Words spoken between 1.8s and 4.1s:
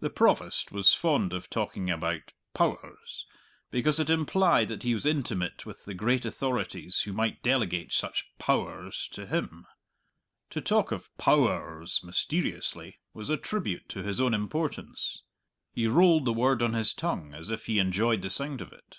about "Pow ers," because it